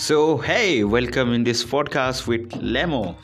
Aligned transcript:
So, 0.00 0.38
hey, 0.38 0.82
welcome 0.82 1.34
in 1.34 1.44
this 1.44 1.62
podcast 1.62 2.26
with 2.26 2.48
Lemo. 2.52 3.16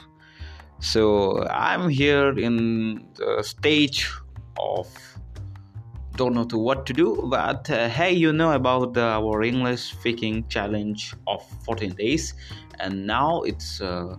So, 0.79 1.43
I'm 1.49 1.89
here 1.89 2.39
in 2.39 3.09
the 3.15 3.43
stage 3.43 4.13
of 4.61 4.87
don't 6.17 6.35
know 6.35 6.45
to 6.45 6.59
what 6.59 6.85
to 6.85 6.93
do, 6.93 7.27
but 7.31 7.71
uh, 7.71 7.89
hey, 7.89 8.13
you 8.13 8.31
know 8.31 8.53
about 8.53 8.93
the, 8.93 9.01
our 9.01 9.43
English 9.43 9.85
speaking 9.85 10.47
challenge 10.49 11.15
of 11.27 11.43
14 11.65 11.95
days, 11.95 12.35
and 12.79 13.07
now 13.07 13.41
it's 13.41 13.81
uh, 13.81 14.15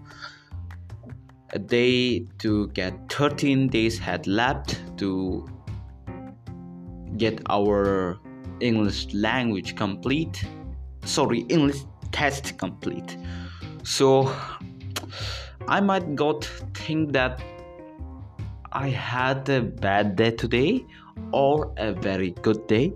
a 1.51 1.59
day 1.59 2.25
to 2.39 2.69
get 2.69 2.93
13 3.13 3.67
days 3.67 3.99
had 3.99 4.25
left 4.25 4.81
to 4.97 5.47
get 7.17 7.39
our 7.51 8.17
English 8.61 9.13
language 9.13 9.75
complete. 9.75 10.43
Sorry, 11.05 11.41
English 11.49 11.83
test 12.11 12.57
complete. 12.57 13.17
So 13.83 14.33
i 15.67 15.81
might 15.81 16.15
got 16.15 16.45
think 16.73 17.11
that 17.11 17.41
i 18.71 18.87
had 18.87 19.49
a 19.49 19.61
bad 19.61 20.15
day 20.15 20.31
today 20.31 20.85
or 21.33 21.73
a 21.77 21.91
very 21.91 22.31
good 22.41 22.65
day. 22.67 22.93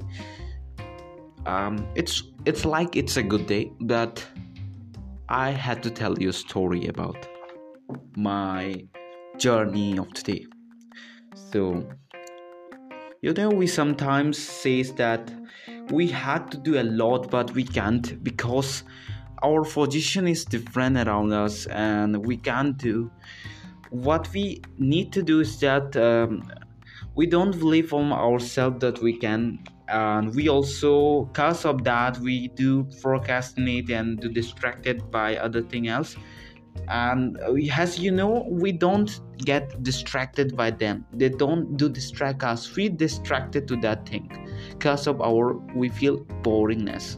Um, 1.45 1.87
it's 1.95 2.23
it's 2.45 2.65
like 2.65 2.95
it's 2.95 3.17
a 3.17 3.23
good 3.23 3.47
day 3.47 3.71
but 3.81 4.25
i 5.27 5.49
had 5.49 5.81
to 5.84 5.89
tell 5.89 6.17
you 6.20 6.29
a 6.29 6.34
story 6.34 6.87
about 6.87 7.17
my 8.15 8.85
journey 9.37 9.98
of 9.98 10.13
today. 10.13 10.45
So 11.34 11.87
you 13.21 13.34
know 13.34 13.49
we 13.49 13.67
sometimes 13.67 14.37
says 14.37 14.93
that 14.93 15.31
we 15.91 16.07
had 16.07 16.49
to 16.51 16.57
do 16.57 16.79
a 16.79 16.83
lot 16.83 17.29
but 17.29 17.51
we 17.53 17.63
can't 17.63 18.23
because 18.23 18.84
our 19.43 19.63
position 19.63 20.27
is 20.27 20.45
different 20.45 20.98
around 20.98 21.33
us 21.33 21.65
and 21.67 22.25
we 22.25 22.37
can't 22.37 22.77
do. 22.77 23.11
What 23.89 24.31
we 24.33 24.61
need 24.77 25.11
to 25.13 25.23
do 25.23 25.39
is 25.39 25.59
that 25.59 25.95
um, 25.98 26.51
we 27.15 27.25
don't 27.25 27.57
believe 27.57 27.93
on 27.93 28.13
ourselves 28.13 28.79
that 28.81 29.01
we 29.01 29.17
can 29.17 29.59
and 29.87 30.33
we 30.35 30.48
also 30.48 31.25
because 31.25 31.65
of 31.65 31.83
that 31.83 32.17
we 32.20 32.48
do 32.49 32.87
procrastinate 33.01 33.89
and 33.89 34.20
do 34.20 34.29
distracted 34.29 35.11
by 35.11 35.35
other 35.37 35.61
thing 35.61 35.87
else. 35.87 36.15
And 36.87 37.37
as 37.76 37.99
you 37.99 38.11
know 38.11 38.48
we 38.49 38.71
don't 38.71 39.20
get 39.39 39.83
distracted 39.83 40.55
by 40.55 40.71
them. 40.71 41.05
They 41.11 41.29
don't 41.29 41.76
do 41.76 41.89
distract 41.89 42.43
us. 42.43 42.73
We 42.76 42.87
distracted 42.87 43.67
to 43.67 43.76
that 43.77 44.07
thing 44.07 44.40
because 44.70 45.07
of 45.07 45.21
our 45.21 45.54
we 45.76 45.90
feel 45.90 46.26
boringness 46.41 47.17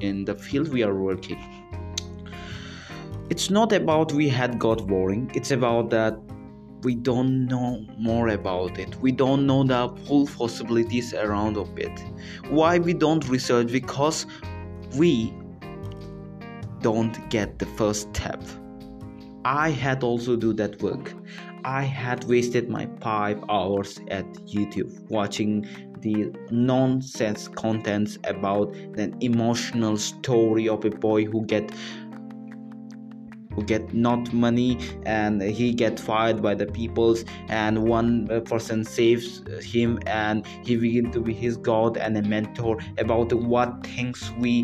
in 0.00 0.24
the 0.24 0.34
field 0.34 0.68
we 0.68 0.82
are 0.82 0.94
working. 0.94 1.38
It's 3.30 3.50
not 3.50 3.72
about 3.72 4.12
we 4.12 4.28
had 4.28 4.58
got 4.58 4.86
boring 4.86 5.30
it's 5.34 5.50
about 5.50 5.90
that 5.90 6.16
we 6.82 6.94
don't 6.94 7.46
know 7.46 7.84
more 7.98 8.28
about 8.28 8.78
it. 8.78 8.94
We 9.00 9.10
don't 9.10 9.44
know 9.44 9.64
the 9.64 9.88
full 10.04 10.26
possibilities 10.26 11.14
around 11.14 11.56
of 11.56 11.76
it. 11.76 12.04
Why 12.48 12.78
we 12.78 12.94
don't 12.94 13.28
research 13.28 13.72
because 13.72 14.24
we 14.96 15.34
don't 16.80 17.28
get 17.28 17.58
the 17.58 17.66
first 17.66 18.14
step. 18.14 18.40
I 19.44 19.70
had 19.70 20.04
also 20.04 20.36
do 20.36 20.52
that 20.54 20.80
work. 20.80 21.12
I 21.64 21.82
had 21.82 22.22
wasted 22.24 22.68
my 22.68 22.88
5 23.00 23.44
hours 23.48 24.00
at 24.08 24.26
YouTube 24.46 25.10
watching 25.10 25.66
the 26.06 26.32
nonsense 26.50 27.48
contents 27.48 28.18
about 28.24 28.74
an 28.96 29.16
emotional 29.20 29.96
story 29.96 30.68
of 30.68 30.84
a 30.84 30.90
boy 30.90 31.24
who 31.24 31.44
get 31.46 31.70
who 33.54 33.64
get 33.64 33.94
not 33.94 34.32
money 34.34 34.78
and 35.06 35.40
he 35.40 35.72
get 35.72 35.98
fired 35.98 36.42
by 36.42 36.54
the 36.54 36.66
peoples 36.66 37.24
and 37.48 37.82
one 37.82 38.26
person 38.44 38.84
saves 38.84 39.42
him 39.64 39.98
and 40.06 40.46
he 40.62 40.76
begin 40.76 41.10
to 41.10 41.20
be 41.20 41.32
his 41.32 41.56
god 41.56 41.96
and 41.96 42.18
a 42.18 42.22
mentor 42.22 42.78
about 42.98 43.32
what 43.32 43.86
things 43.86 44.30
we 44.38 44.54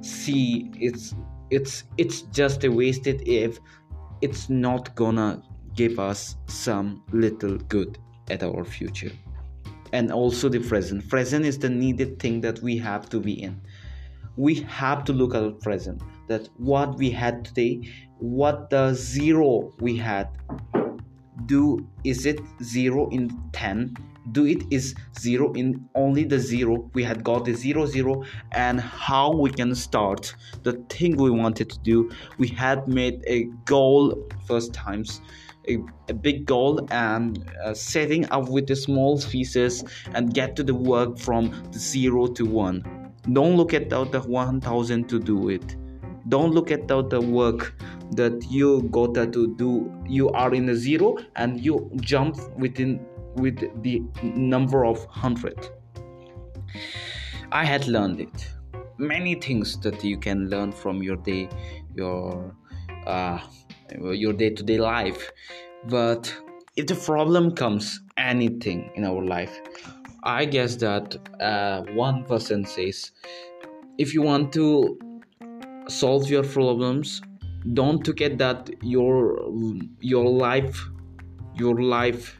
see. 0.00 0.70
It's 0.78 1.14
it's 1.50 1.84
it's 1.98 2.22
just 2.22 2.64
a 2.64 2.68
wasted 2.68 3.22
if 3.26 3.58
it's 4.20 4.48
not 4.48 4.94
gonna 4.94 5.42
give 5.74 5.98
us 5.98 6.36
some 6.46 7.02
little 7.12 7.58
good 7.58 7.98
at 8.30 8.42
our 8.42 8.64
future 8.64 9.12
and 9.92 10.12
also 10.12 10.48
the 10.48 10.60
present. 10.60 11.08
Present 11.08 11.44
is 11.44 11.58
the 11.58 11.70
needed 11.70 12.18
thing 12.18 12.40
that 12.42 12.60
we 12.62 12.78
have 12.78 13.08
to 13.10 13.20
be 13.20 13.42
in. 13.42 13.60
We 14.36 14.56
have 14.62 15.04
to 15.04 15.12
look 15.12 15.34
at 15.34 15.40
the 15.40 15.52
present 15.52 16.02
that 16.28 16.48
what 16.56 16.98
we 16.98 17.10
had 17.10 17.44
today 17.44 17.82
what 18.18 18.70
the 18.70 18.94
zero 18.94 19.74
we 19.80 19.96
had. 19.96 20.28
Do 21.46 21.86
is 22.02 22.26
it 22.26 22.40
zero 22.62 23.08
in 23.10 23.30
10 23.52 23.94
do 24.32 24.44
it 24.44 24.64
is 24.70 24.94
zero 25.18 25.52
in 25.52 25.88
only 25.94 26.24
the 26.24 26.38
zero. 26.38 26.90
We 26.94 27.04
had 27.04 27.22
got 27.22 27.44
the 27.44 27.54
zero 27.54 27.86
zero 27.86 28.24
and 28.52 28.80
how 28.80 29.32
we 29.32 29.50
can 29.50 29.74
start 29.74 30.34
the 30.62 30.72
thing 30.88 31.16
we 31.16 31.30
wanted 31.30 31.70
to 31.70 31.78
do. 31.80 32.10
We 32.38 32.48
had 32.48 32.88
made 32.88 33.22
a 33.26 33.44
goal 33.64 34.28
first 34.46 34.72
times 34.72 35.20
a, 35.68 35.78
a 36.08 36.14
big 36.14 36.46
goal 36.46 36.86
and 36.90 37.50
uh, 37.64 37.74
setting 37.74 38.28
up 38.30 38.48
with 38.48 38.66
the 38.66 38.76
small 38.76 39.20
pieces 39.20 39.84
and 40.14 40.34
get 40.34 40.56
to 40.56 40.62
the 40.62 40.74
work 40.74 41.18
from 41.18 41.50
the 41.72 41.78
zero 41.78 42.26
to 42.26 42.44
one. 42.44 43.12
Don't 43.32 43.56
look 43.56 43.74
at 43.74 43.90
the 43.90 44.04
1000 44.04 45.08
to 45.08 45.18
do 45.18 45.48
it. 45.48 45.76
Don't 46.28 46.52
look 46.52 46.70
at 46.70 46.88
the, 46.88 47.20
work 47.20 47.74
that 48.12 48.44
you 48.50 48.82
got 48.90 49.14
to 49.14 49.54
do. 49.56 49.92
You 50.06 50.30
are 50.30 50.54
in 50.54 50.68
a 50.68 50.74
zero 50.76 51.16
and 51.36 51.60
you 51.60 51.90
jump 52.00 52.36
within 52.58 53.04
with 53.36 53.82
the 53.82 54.02
number 54.22 54.86
of 54.86 54.98
100 55.06 55.68
i 57.52 57.64
had 57.64 57.86
learned 57.86 58.20
it. 58.20 58.48
Many 58.98 59.34
things 59.34 59.78
that 59.80 60.02
you 60.02 60.18
can 60.18 60.48
learn 60.48 60.72
from 60.72 61.02
your 61.02 61.16
day 61.16 61.48
your 61.94 62.54
uh, 63.06 63.38
your 64.00 64.32
day-to-day 64.32 64.78
life. 64.78 65.30
But 65.88 66.34
if 66.76 66.86
the 66.86 66.94
problem 66.94 67.52
comes 67.52 68.00
anything 68.18 68.90
in 68.96 69.04
our 69.04 69.24
life 69.24 69.60
i 70.24 70.44
guess 70.44 70.76
that 70.76 71.16
uh, 71.40 71.82
one 71.94 72.22
person 72.24 72.66
says 72.66 73.12
if 73.96 74.12
you 74.12 74.20
want 74.20 74.52
to 74.52 74.98
solve 75.88 76.28
your 76.28 76.42
problems 76.42 77.22
don't 77.72 78.04
forget 78.04 78.36
that 78.36 78.68
your 78.82 79.38
your 80.00 80.28
life 80.28 80.86
your 81.56 81.80
life 81.80 82.38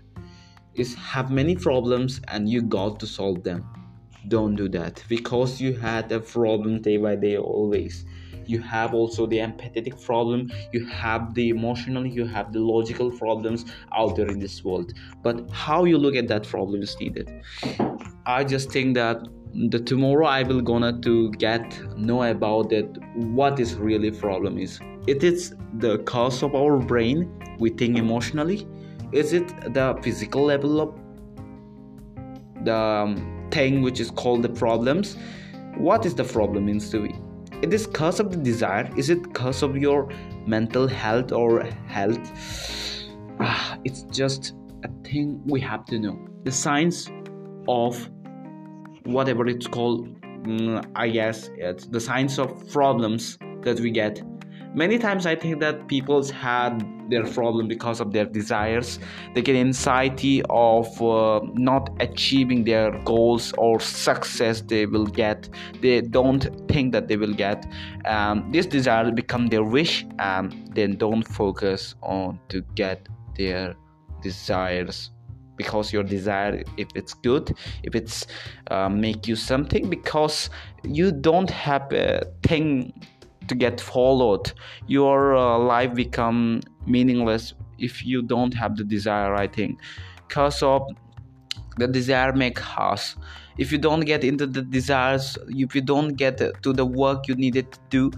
is 0.75 0.95
have 0.95 1.31
many 1.31 1.57
problems 1.57 2.21
and 2.29 2.49
you 2.49 2.63
got 2.63 3.01
to 3.01 3.07
solve 3.07 3.43
them. 3.43 3.65
Don't 4.29 4.57
do 4.57 4.69
that 4.71 5.03
because 5.09 5.61
you 5.61 5.73
had 5.75 6.11
a 6.13 6.21
problem 6.21 6.83
day 6.83 6.97
by 6.97 7.17
day 7.17 7.37
always 7.39 8.05
you 8.47 8.61
have 8.61 8.95
also 8.95 9.27
the 9.27 9.39
empathetic 9.39 10.03
problem 10.05 10.51
you 10.73 10.85
have 10.87 11.35
the 11.35 11.49
emotional 11.49 12.07
you 12.07 12.27
have 12.27 12.53
the 12.53 12.61
logical 12.61 13.11
problems 13.11 13.65
out 13.95 14.17
there 14.17 14.29
in 14.29 14.39
this 14.39 14.65
world. 14.65 14.93
But 15.23 15.49
how 15.51 15.85
you 15.85 15.99
look 15.99 16.17
at 16.17 16.29
that 16.29 16.47
problem 16.47 16.83
is 16.83 16.97
needed. 17.01 17.31
I 18.27 18.45
just 18.45 18.71
think 18.71 18.95
that 18.95 19.27
the 19.71 19.79
tomorrow 19.79 20.27
i 20.27 20.43
will 20.43 20.61
gonna 20.61 21.01
to 21.01 21.31
get 21.33 21.65
know 21.97 22.23
about 22.25 22.69
that 22.71 22.87
what 23.15 23.59
is 23.59 23.75
really 23.75 24.11
problem 24.11 24.59
is. 24.59 24.81
It 25.07 25.23
is 25.23 25.55
the 25.79 25.99
cause 25.99 26.43
of 26.43 26.55
our 26.55 26.79
brain 26.79 27.31
we 27.59 27.71
think 27.71 27.97
emotionally. 27.97 28.67
Is 29.13 29.33
it 29.33 29.49
the 29.73 29.99
physical 30.03 30.45
level 30.45 30.81
of 30.81 30.95
the 32.65 32.75
um, 32.75 33.49
thing 33.51 33.83
which 33.83 34.01
is 34.01 34.11
called 34.11 34.43
the 34.43 34.49
problems? 34.49 35.17
What 35.77 36.05
is 36.05 36.15
the 36.15 36.25
problem 36.25 36.67
means 36.67 36.91
to 36.91 37.03
be 37.07 37.15
it 37.63 37.73
is 37.73 37.87
cause 37.87 38.21
of 38.21 38.31
the 38.31 38.37
desire. 38.37 38.91
Is 38.97 39.11
it 39.11 39.35
cause 39.35 39.63
of 39.63 39.77
your 39.77 40.09
mental 40.47 40.87
health 40.87 41.33
or 41.33 41.65
health? 41.89 42.21
Ah, 43.41 43.79
it's 43.85 44.03
just 44.05 44.55
a 44.85 45.09
thing 45.09 45.43
we 45.47 45.61
have 45.61 45.85
to 45.87 45.99
know. 45.99 46.19
The 46.45 46.53
science 46.53 47.11
of 47.69 48.09
whatever 49.07 49.47
it's 49.47 49.67
called 49.67 50.09
mm, 50.43 50.85
i 50.95 51.09
guess 51.09 51.51
it's 51.57 51.87
the 51.87 52.01
science 52.01 52.39
of 52.39 52.49
problems 52.73 53.39
that 53.63 53.79
we 53.81 53.91
get 53.91 54.21
many 54.77 54.99
times 54.99 55.27
i 55.27 55.35
think 55.35 55.59
that 55.59 55.89
people's 55.89 56.31
had 56.31 56.85
their 57.09 57.25
problem 57.25 57.69
because 57.69 58.01
of 58.01 58.13
their 58.13 58.25
desires. 58.25 58.99
They 59.35 59.43
get 59.43 59.57
anxiety 59.57 60.43
of 60.51 61.03
uh, 61.03 61.41
not 61.55 61.91
achieving 62.01 62.65
their 62.65 62.91
goals 63.05 63.53
or 63.59 63.81
success 63.81 64.61
they 64.61 64.87
will 64.87 65.07
get. 65.07 65.49
They 65.81 66.01
don't 66.01 66.45
think 66.69 66.93
that 66.93 67.09
they 67.09 67.17
will 67.17 67.35
get. 67.35 67.67
Um, 68.05 68.51
this 68.53 68.67
desire 68.67 69.11
become 69.11 69.49
their 69.49 69.65
wish 69.65 70.07
and 70.19 70.71
then 70.75 70.97
don't 70.97 71.23
focus 71.23 71.95
on 72.03 72.39
to 72.49 72.63
get 72.75 73.09
their 73.37 73.75
desires. 74.23 75.11
Because 75.57 75.91
your 75.91 76.03
desire 76.03 76.63
if 76.77 76.89
it's 76.95 77.15
good 77.15 77.57
if 77.83 77.95
it's 77.95 78.27
uh, 78.71 78.91
make 78.91 79.27
you 79.27 79.35
something 79.35 79.89
because 79.89 80.51
you 80.85 81.11
don't 81.11 81.49
have 81.49 81.91
a 81.95 82.27
thing 82.43 82.93
to 83.49 83.55
get 83.55 83.81
followed 83.81 84.53
your 84.87 85.37
uh, 85.37 85.59
life 85.59 85.95
become 85.95 86.61
meaningless 86.87 87.55
if 87.79 88.05
you 88.05 88.23
don't 88.23 88.55
have 88.55 88.77
the 88.77 88.85
desire 88.85 89.35
i 89.35 89.47
think. 89.47 89.79
Because 90.29 90.63
of 90.63 90.83
the 91.77 91.87
desire 91.87 92.33
make 92.33 92.59
us. 92.79 93.17
If 93.59 93.71
you 93.71 93.79
don't 93.79 94.01
get 94.01 94.25
into 94.25 94.47
the 94.47 94.63
desires 94.63 95.39
if 95.49 95.75
you 95.75 95.81
don't 95.81 96.15
get 96.17 96.39
to 96.63 96.73
the 96.73 96.85
work 96.85 97.29
you 97.29 97.35
needed 97.35 97.73
to 97.73 97.79
do 97.91 98.11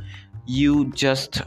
you 0.47 0.91
just 0.93 1.43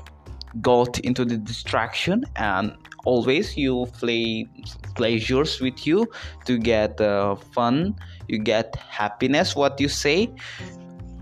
got 0.62 1.00
into 1.00 1.26
the 1.26 1.38
distraction 1.38 2.24
and 2.36 2.76
always 3.06 3.58
you 3.58 3.88
play 3.98 4.48
pleasures 4.96 5.60
with 5.60 5.88
you 5.88 6.06
to 6.46 6.58
get 6.58 7.00
uh, 7.02 7.36
fun 7.36 7.96
you 8.28 8.38
get 8.38 8.76
happiness 8.76 9.56
what 9.56 9.80
you 9.80 9.88
say 9.88 10.30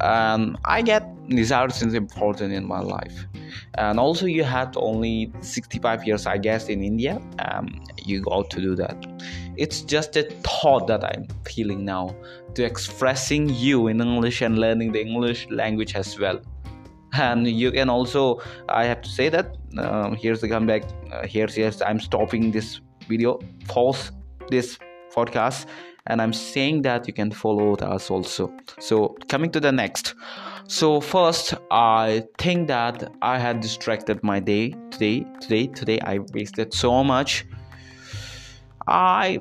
um, 0.02 0.58
i 0.66 0.82
get 0.82 1.04
desires 1.30 1.82
is 1.82 1.94
important 1.94 2.54
in 2.54 2.66
my 2.66 2.80
life. 2.80 3.26
And 3.76 4.00
also 4.00 4.26
you 4.26 4.44
had 4.44 4.76
only 4.78 5.32
65 5.42 6.06
years 6.06 6.26
i 6.26 6.38
guess 6.38 6.68
in 6.70 6.84
india. 6.84 7.22
Um, 7.40 7.82
you 8.04 8.22
got 8.22 8.50
to 8.52 8.62
do 8.62 8.76
that. 8.76 9.06
It's 9.58 9.82
just 9.82 10.16
a 10.16 10.24
thought 10.44 10.88
that 10.88 11.04
i'm 11.04 11.28
feeling 11.46 11.86
now 11.86 12.16
to 12.56 12.64
expressing 12.64 13.50
you 13.50 13.88
in 13.88 14.02
english 14.02 14.42
and 14.42 14.58
learning 14.58 14.92
the 14.92 15.02
english 15.02 15.48
language 15.50 15.96
as 15.96 16.20
well. 16.20 16.40
And 17.14 17.48
you 17.48 17.72
can 17.72 17.90
also 17.90 18.42
i 18.70 18.86
have 18.86 19.02
to 19.02 19.10
say 19.10 19.30
that 19.30 19.58
uh, 19.78 20.12
here's 20.12 20.42
the 20.42 20.50
comeback. 20.50 20.84
Uh, 21.12 21.26
here's 21.26 21.58
yes 21.58 21.82
i'm 21.82 22.00
stopping 22.00 22.52
this 22.52 22.82
video 23.08 23.40
pause 23.68 24.12
this 24.50 24.78
podcast 25.16 25.66
and 26.10 26.22
i'm 26.22 26.34
saying 26.34 26.82
that 26.82 27.08
you 27.08 27.14
can 27.14 27.32
follow 27.32 27.76
us 27.76 28.10
also. 28.10 28.52
So 28.80 29.16
coming 29.28 29.52
to 29.52 29.60
the 29.60 29.72
next. 29.72 30.16
So 30.68 31.00
first 31.02 31.54
i 31.72 32.24
think 32.38 32.68
that 32.68 33.12
i 33.22 33.38
had 33.38 33.62
distracted 33.62 34.24
my 34.24 34.40
day 34.40 34.76
today 34.92 35.26
today 35.40 35.68
today 35.68 36.00
i 36.02 36.20
wasted 36.34 36.74
so 36.74 37.04
much. 37.04 37.46
I 38.88 39.40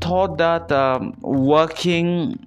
thought 0.00 0.38
that 0.38 0.70
um, 0.70 1.14
working 1.20 2.38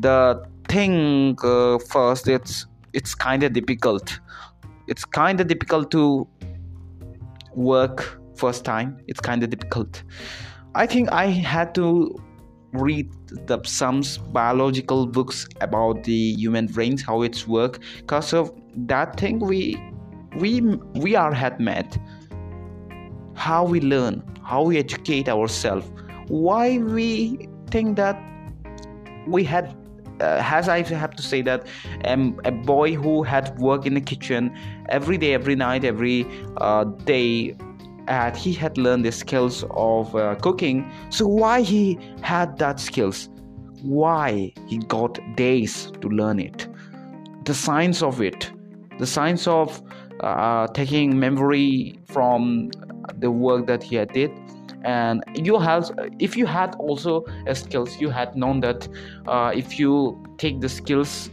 the 0.00 0.44
thing 0.68 1.38
uh, 1.44 1.78
first 1.78 2.28
it's 2.28 2.66
it's 2.92 3.14
kind 3.14 3.42
of 3.42 3.52
difficult. 3.52 4.18
It's 4.88 5.04
kind 5.04 5.40
of 5.40 5.46
difficult 5.48 5.90
to 5.92 6.26
work 7.54 8.18
first 8.36 8.64
time. 8.64 8.98
It's 9.06 9.20
kind 9.20 9.42
of 9.42 9.50
difficult. 9.50 10.02
I 10.74 10.86
think 10.86 11.10
i 11.10 11.26
had 11.26 11.74
to 11.76 12.14
read 12.72 13.10
the 13.46 13.60
some 13.64 14.02
biological 14.32 15.06
books 15.06 15.46
about 15.60 16.04
the 16.04 16.34
human 16.34 16.66
brains 16.66 17.02
how 17.02 17.22
it's 17.22 17.46
work. 17.46 17.80
Because 17.98 18.32
of 18.32 18.52
that 18.76 19.18
thing 19.18 19.38
we 19.38 19.80
we 20.38 20.60
we 20.94 21.14
are 21.16 21.32
had 21.32 21.60
met. 21.60 21.98
How 23.34 23.64
we 23.64 23.80
learn 23.80 24.22
how 24.42 24.62
we 24.62 24.78
educate 24.78 25.28
ourselves. 25.28 25.86
Why 26.28 26.78
we 26.78 27.48
think 27.70 27.96
that 27.96 28.16
we 29.26 29.42
had 29.42 29.74
uh, 30.20 30.40
as 30.40 30.68
I 30.68 30.82
have 30.82 31.14
to 31.16 31.22
say 31.22 31.42
that 31.42 31.66
um, 32.06 32.40
a 32.44 32.52
boy 32.52 32.94
who 32.94 33.22
had 33.22 33.58
work 33.58 33.84
in 33.84 33.94
the 33.94 34.00
kitchen 34.00 34.56
every 34.88 35.18
day, 35.18 35.34
every 35.34 35.54
night, 35.54 35.84
every 35.84 36.26
uh, 36.56 36.84
day, 36.84 37.54
and 38.08 38.36
he 38.36 38.52
had 38.52 38.78
learned 38.78 39.04
the 39.04 39.12
skills 39.12 39.64
of 39.70 40.14
uh, 40.14 40.34
cooking. 40.36 40.90
So 41.10 41.26
why 41.26 41.62
he 41.62 41.98
had 42.22 42.58
that 42.58 42.80
skills? 42.80 43.28
Why 43.82 44.52
he 44.66 44.78
got 44.78 45.18
days 45.36 45.90
to 46.00 46.08
learn 46.08 46.40
it? 46.40 46.68
The 47.44 47.54
science 47.54 48.02
of 48.02 48.20
it, 48.20 48.50
the 48.98 49.06
science 49.06 49.46
of 49.46 49.82
uh, 50.20 50.66
taking 50.68 51.18
memory 51.18 51.98
from 52.06 52.70
the 53.18 53.30
work 53.30 53.66
that 53.66 53.82
he 53.82 53.96
had 53.96 54.12
did 54.12 54.30
and 54.86 55.22
you 55.34 55.58
have 55.58 55.90
if 56.20 56.36
you 56.36 56.46
had 56.46 56.74
also 56.76 57.24
skills 57.52 58.00
you 58.00 58.08
had 58.08 58.36
known 58.36 58.60
that 58.60 58.88
uh, 59.26 59.52
if 59.54 59.78
you 59.78 60.24
take 60.38 60.60
the 60.60 60.68
skills 60.68 61.30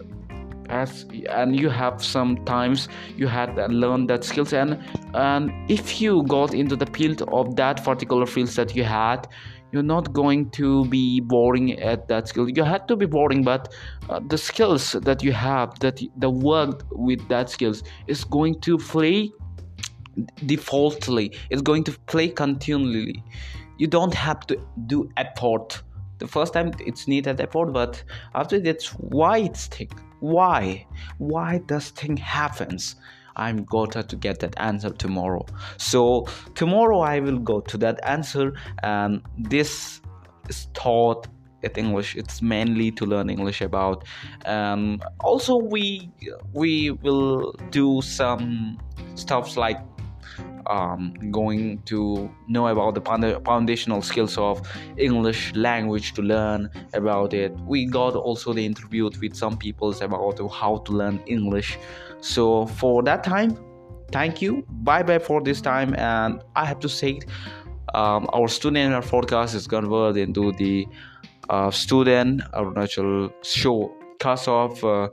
as 0.73 1.05
and 1.29 1.59
you 1.59 1.69
have 1.69 2.03
sometimes 2.03 2.87
you 3.15 3.27
had 3.27 3.55
learned 3.71 4.09
that 4.09 4.23
skills. 4.23 4.53
And 4.53 4.79
and 5.13 5.51
if 5.69 6.01
you 6.01 6.23
got 6.23 6.53
into 6.53 6.75
the 6.75 6.87
field 6.97 7.21
of 7.39 7.55
that 7.55 7.83
particular 7.83 8.25
fields 8.25 8.55
that 8.55 8.75
you 8.75 8.83
had 8.83 9.27
you're 9.73 9.81
not 9.97 10.13
going 10.13 10.51
to 10.51 10.85
be 10.85 11.19
boring 11.19 11.79
at 11.79 12.07
that 12.07 12.27
skill. 12.27 12.47
You 12.47 12.63
had 12.63 12.87
to 12.87 12.95
be 12.95 13.07
boring 13.07 13.43
but 13.43 13.73
uh, 14.09 14.19
the 14.27 14.37
skills 14.37 14.91
that 14.91 15.23
you 15.23 15.31
have 15.33 15.79
that 15.79 15.99
the 16.17 16.29
work 16.29 16.85
with 16.91 17.27
that 17.29 17.49
skills 17.49 17.83
is 18.07 18.23
going 18.23 18.61
to 18.61 18.77
play 18.77 19.31
defaultly. 20.45 21.35
It's 21.49 21.63
going 21.63 21.83
to 21.85 21.91
play 22.13 22.27
continually. 22.29 23.23
You 23.79 23.87
don't 23.87 24.13
have 24.13 24.41
to 24.47 24.61
do 24.85 25.09
effort. 25.17 25.81
The 26.19 26.27
first 26.27 26.53
time 26.53 26.71
it's 26.79 27.07
needed 27.07 27.41
effort 27.41 27.73
but 27.73 28.03
after 28.35 28.59
that's 28.59 28.89
why 28.93 29.39
it's 29.39 29.65
thing 29.67 29.89
why? 30.23 30.87
Why 31.17 31.57
does 31.65 31.89
thing 31.89 32.15
happens? 32.15 32.95
I'm 33.35 33.65
to 33.65 34.03
to 34.03 34.15
get 34.15 34.39
that 34.39 34.53
answer 34.57 34.89
tomorrow. 34.89 35.45
So 35.77 36.27
tomorrow 36.55 36.99
i 36.99 37.19
will 37.19 37.39
go 37.39 37.59
to 37.59 37.77
that 37.79 37.99
answer 38.03 38.53
and 38.83 39.21
this 39.37 39.99
is 40.47 40.67
taught 40.73 41.27
at 41.63 41.77
english. 41.77 42.15
It's 42.15 42.41
mainly 42.41 42.89
to 42.91 43.05
learn 43.05 43.29
english 43.29 43.59
about 43.61 44.05
um, 44.45 45.01
also 45.19 45.57
we 45.57 46.09
we 46.53 46.91
will 46.91 47.51
do 47.71 48.01
some 48.01 48.79
stuffs 49.15 49.57
like 49.57 49.79
um, 50.67 51.13
going 51.31 51.81
to 51.83 52.29
know 52.47 52.67
about 52.67 52.95
the 52.95 53.41
foundational 53.45 54.01
skills 54.01 54.37
of 54.37 54.61
English 54.97 55.53
language 55.55 56.13
to 56.13 56.21
learn 56.21 56.69
about 56.93 57.33
it. 57.33 57.51
We 57.65 57.85
got 57.85 58.15
also 58.15 58.53
the 58.53 58.65
interview 58.65 59.09
with 59.21 59.35
some 59.35 59.57
people 59.57 59.91
about 60.01 60.39
how 60.51 60.77
to 60.77 60.91
learn 60.91 61.21
English. 61.25 61.77
So 62.21 62.67
for 62.67 63.03
that 63.03 63.23
time, 63.23 63.57
thank 64.11 64.41
you. 64.41 64.65
Bye 64.69 65.03
bye 65.03 65.19
for 65.19 65.41
this 65.41 65.61
time. 65.61 65.93
And 65.95 66.41
I 66.55 66.65
have 66.65 66.79
to 66.79 66.89
say, 66.89 67.19
um, 67.93 68.27
our 68.33 68.47
student 68.47 68.93
our 68.93 69.01
forecast 69.01 69.55
is 69.55 69.67
converted 69.67 70.17
into 70.27 70.51
the 70.53 70.87
uh, 71.49 71.69
student 71.71 72.41
Arunachal 72.53 73.31
show 73.43 73.93
because 74.17 74.47
of. 74.47 74.83
Uh, 74.83 75.09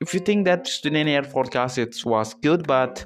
if 0.00 0.14
you 0.14 0.20
think 0.20 0.44
that 0.44 0.66
student 0.66 1.08
air 1.08 1.24
forecast 1.24 1.76
it 1.76 2.04
was 2.04 2.34
good 2.34 2.66
but 2.66 3.04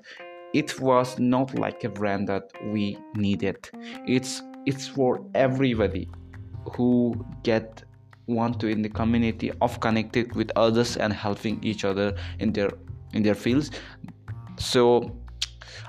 it 0.55 0.81
was 0.81 1.19
not 1.19 1.59
like 1.59 1.85
a 1.85 1.89
brand 1.89 2.29
that 2.29 2.51
we 2.67 2.99
needed. 3.17 3.69
It's 4.07 4.43
it's 4.67 4.87
for 4.87 5.25
everybody 5.35 6.09
who 6.75 7.15
get 7.43 7.83
want 8.27 8.61
to 8.61 8.69
in 8.69 8.83
the 8.83 8.89
community 8.89 9.51
of 9.61 9.81
connected 9.81 10.35
with 10.35 10.51
others 10.57 10.97
and 10.97 11.13
helping 11.13 11.63
each 11.65 11.85
other 11.85 12.15
in 12.39 12.53
their 12.53 12.71
in 13.13 13.23
their 13.23 13.35
fields. 13.35 13.71
So 14.59 15.19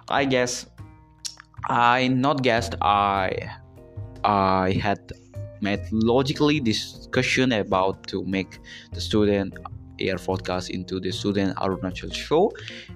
i 0.10 0.25
guess 0.25 0.65
i 1.70 2.08
not 2.08 2.43
guessed 2.43 2.75
i 2.82 3.32
i 4.25 4.72
had 4.82 5.00
methodologically 5.62 6.62
discussion 6.62 7.53
about 7.53 8.05
to 8.08 8.24
make 8.25 8.60
the 8.91 9.00
student 9.00 9.58
air 10.00 10.17
forecast 10.17 10.69
into 10.69 11.00
the 11.00 11.12
student 11.12 11.55
arunachal 11.57 12.13
show. 12.13 12.51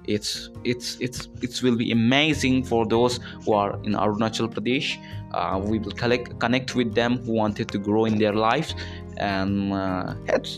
It's 0.06 0.50
it's 0.64 0.96
it's 1.00 1.28
it 1.42 1.62
will 1.62 1.76
be 1.76 1.92
amazing 1.92 2.64
for 2.64 2.86
those 2.86 3.20
who 3.44 3.52
are 3.52 3.78
in 3.84 3.92
arunachal 3.92 4.52
pradesh. 4.52 4.98
Uh, 5.32 5.58
we 5.58 5.78
will 5.78 5.92
collect, 5.92 6.38
connect 6.40 6.74
with 6.74 6.94
them 6.94 7.18
who 7.18 7.32
wanted 7.32 7.68
to 7.68 7.78
grow 7.78 8.06
in 8.06 8.16
their 8.18 8.32
lives. 8.32 8.74
And 9.18 9.72
uh, 9.72 10.14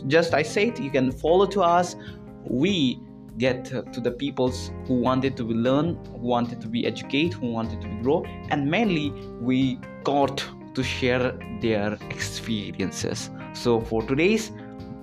just 0.06 0.34
i 0.34 0.42
said 0.42 0.78
you 0.78 0.90
can 0.90 1.10
follow 1.10 1.46
to 1.46 1.62
us. 1.62 1.96
We 2.44 3.00
get 3.38 3.64
to 3.64 4.00
the 4.00 4.10
peoples 4.10 4.70
who 4.86 4.94
wanted 4.94 5.36
to 5.36 5.44
learn 5.44 5.98
who 6.12 6.28
wanted 6.28 6.60
to 6.60 6.68
be 6.68 6.86
educated 6.86 7.32
who 7.34 7.50
wanted 7.50 7.80
to 7.80 7.88
grow. 8.02 8.24
And 8.50 8.70
mainly 8.70 9.10
we 9.40 9.78
got 10.04 10.44
to 10.74 10.82
share 10.82 11.32
their 11.60 11.94
experiences. 12.10 13.30
So 13.54 13.80
for 13.80 14.02
today's 14.02 14.52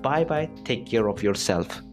Bye 0.01 0.23
bye. 0.25 0.49
Take 0.63 0.85
care 0.85 1.07
of 1.09 1.23
yourself. 1.23 1.86